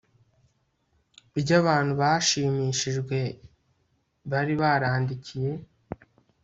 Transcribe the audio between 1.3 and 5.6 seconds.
ry abantu bashimishijwe bari barandikiye